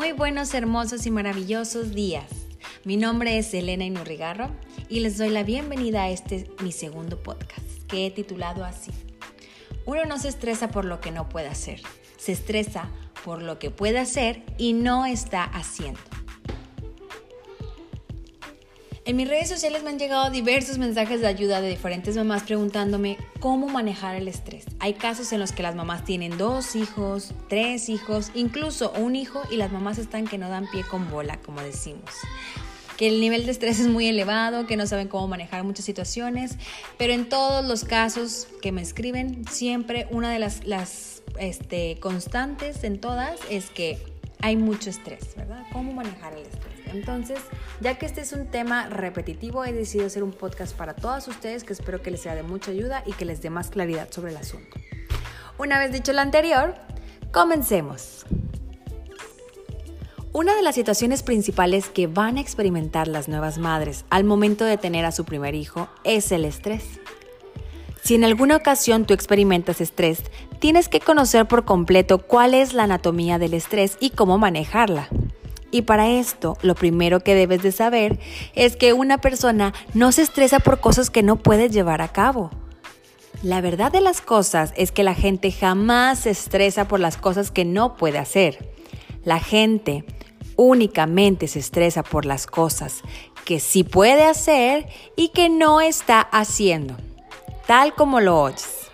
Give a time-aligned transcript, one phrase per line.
[0.00, 2.24] Muy buenos, hermosos y maravillosos días.
[2.84, 4.50] Mi nombre es Elena Inurrigarro
[4.88, 8.92] y les doy la bienvenida a este mi segundo podcast que he titulado así.
[9.84, 11.82] Uno no se estresa por lo que no puede hacer,
[12.16, 12.88] se estresa
[13.26, 16.00] por lo que puede hacer y no está haciendo.
[19.06, 23.16] En mis redes sociales me han llegado diversos mensajes de ayuda de diferentes mamás preguntándome
[23.40, 24.66] cómo manejar el estrés.
[24.78, 29.42] Hay casos en los que las mamás tienen dos hijos, tres hijos, incluso un hijo
[29.50, 32.10] y las mamás están que no dan pie con bola, como decimos.
[32.98, 36.58] Que el nivel de estrés es muy elevado, que no saben cómo manejar muchas situaciones,
[36.98, 43.00] pero en todos los casos que me escriben, siempre una de las, este, constantes en
[43.00, 44.09] todas es que
[44.42, 45.64] hay mucho estrés, ¿verdad?
[45.72, 46.80] ¿Cómo manejar el estrés?
[46.86, 47.38] Entonces,
[47.80, 51.64] ya que este es un tema repetitivo, he decidido hacer un podcast para todas ustedes
[51.64, 54.32] que espero que les sea de mucha ayuda y que les dé más claridad sobre
[54.32, 54.76] el asunto.
[55.58, 56.74] Una vez dicho lo anterior,
[57.32, 58.24] comencemos.
[60.32, 64.78] Una de las situaciones principales que van a experimentar las nuevas madres al momento de
[64.78, 67.00] tener a su primer hijo es el estrés.
[68.02, 70.22] Si en alguna ocasión tú experimentas estrés,
[70.58, 75.08] tienes que conocer por completo cuál es la anatomía del estrés y cómo manejarla.
[75.70, 78.18] Y para esto, lo primero que debes de saber
[78.54, 82.50] es que una persona no se estresa por cosas que no puede llevar a cabo.
[83.42, 87.50] La verdad de las cosas es que la gente jamás se estresa por las cosas
[87.50, 88.70] que no puede hacer.
[89.24, 90.04] La gente
[90.56, 93.02] únicamente se estresa por las cosas
[93.44, 96.96] que sí puede hacer y que no está haciendo,
[97.66, 98.90] tal como lo oyes.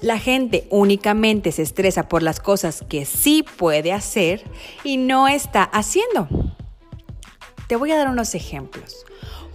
[0.00, 4.44] La gente únicamente se estresa por las cosas que sí puede hacer
[4.84, 6.28] y no está haciendo.
[7.66, 9.04] Te voy a dar unos ejemplos.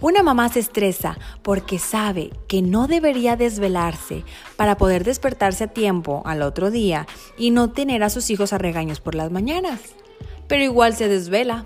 [0.02, 4.22] Una mamá se estresa porque sabe que no debería desvelarse
[4.56, 7.06] para poder despertarse a tiempo al otro día
[7.38, 9.80] y no tener a sus hijos a regaños por las mañanas.
[10.46, 11.64] Pero igual se desvela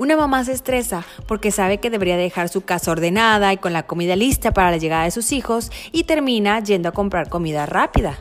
[0.00, 3.82] una mamá se estresa porque sabe que debería dejar su casa ordenada y con la
[3.82, 8.18] comida lista para la llegada de sus hijos y termina yendo a comprar comida rápida.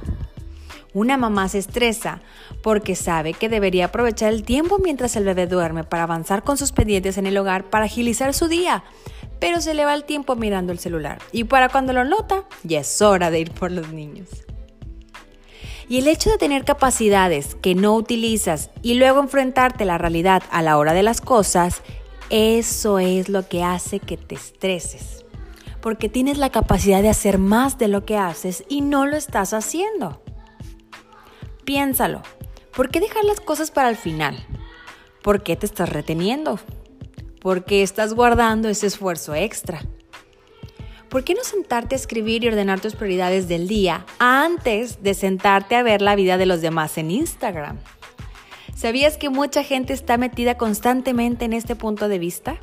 [0.94, 2.20] Una mamá se estresa
[2.64, 6.74] porque sabe que debería aprovechar el tiempo mientras el bebé duerme para avanzar con sus
[6.74, 8.84] pendientes en el hogar para agilizar su día,
[9.40, 12.82] pero se le va el tiempo mirando el celular y para cuando lo nota ya
[12.82, 14.49] es hora de ir por los niños.
[15.90, 20.44] Y el hecho de tener capacidades que no utilizas y luego enfrentarte a la realidad
[20.52, 21.82] a la hora de las cosas,
[22.30, 25.26] eso es lo que hace que te estreses.
[25.82, 29.52] Porque tienes la capacidad de hacer más de lo que haces y no lo estás
[29.52, 30.22] haciendo.
[31.66, 32.22] Piénsalo.
[32.76, 34.46] ¿Por qué dejar las cosas para el final?
[35.24, 36.60] ¿Por qué te estás reteniendo?
[37.42, 39.82] ¿Por qué estás guardando ese esfuerzo extra?
[41.10, 45.76] ¿Por qué no sentarte a escribir y ordenar tus prioridades del día antes de sentarte
[45.76, 47.78] a ver la vida de los demás en Instagram?
[48.76, 52.58] ¿Sabías que mucha gente está metida constantemente en este punto de vista?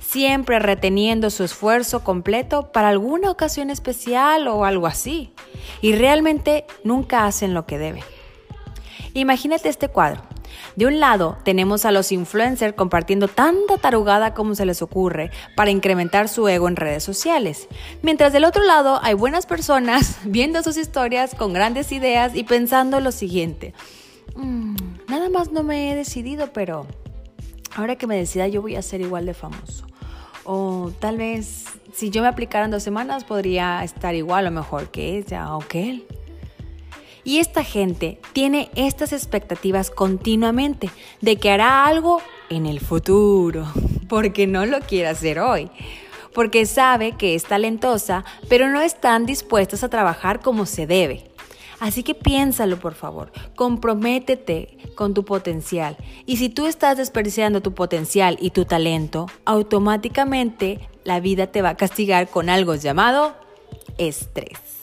[0.00, 5.32] Siempre reteniendo su esfuerzo completo para alguna ocasión especial o algo así.
[5.80, 8.02] Y realmente nunca hacen lo que deben.
[9.14, 10.31] Imagínate este cuadro.
[10.76, 15.70] De un lado, tenemos a los influencers compartiendo tanta tarugada como se les ocurre para
[15.70, 17.68] incrementar su ego en redes sociales.
[18.02, 23.00] Mientras del otro lado hay buenas personas viendo sus historias con grandes ideas y pensando
[23.00, 23.74] lo siguiente.
[24.36, 24.76] Mm,
[25.08, 26.86] nada más no me he decidido, pero
[27.74, 29.86] ahora que me decida yo voy a ser igual de famoso.
[30.44, 34.90] O tal vez si yo me aplicara en dos semanas podría estar igual o mejor
[34.90, 36.06] que ella o que él.
[37.24, 40.90] Y esta gente tiene estas expectativas continuamente
[41.20, 43.66] de que hará algo en el futuro,
[44.08, 45.70] porque no lo quiere hacer hoy,
[46.34, 51.24] porque sabe que es talentosa, pero no están dispuestas a trabajar como se debe.
[51.78, 55.96] Así que piénsalo, por favor, comprométete con tu potencial.
[56.26, 61.70] Y si tú estás desperdiciando tu potencial y tu talento, automáticamente la vida te va
[61.70, 63.34] a castigar con algo llamado
[63.98, 64.81] estrés.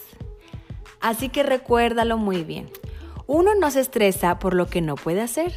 [1.00, 2.70] Así que recuérdalo muy bien.
[3.28, 5.53] Uno no se estresa por lo que no puede hacer,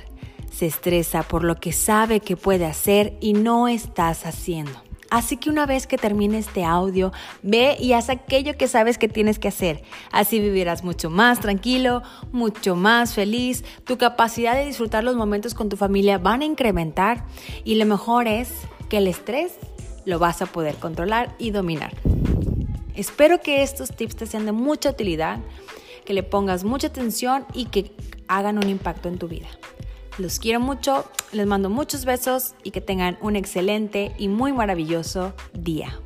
[0.50, 4.72] se estresa por lo que sabe que puede hacer y no estás haciendo.
[5.12, 7.12] Así que una vez que termine este audio,
[7.42, 9.82] ve y haz aquello que sabes que tienes que hacer.
[10.10, 12.02] Así vivirás mucho más tranquilo,
[12.32, 13.62] mucho más feliz.
[13.84, 17.26] Tu capacidad de disfrutar los momentos con tu familia van a incrementar
[17.62, 18.52] y lo mejor es
[18.88, 19.52] que el estrés
[20.06, 21.92] lo vas a poder controlar y dominar.
[22.94, 25.38] Espero que estos tips te sean de mucha utilidad,
[26.04, 27.94] que le pongas mucha atención y que
[28.28, 29.48] hagan un impacto en tu vida.
[30.18, 35.32] Los quiero mucho, les mando muchos besos y que tengan un excelente y muy maravilloso
[35.54, 35.98] día.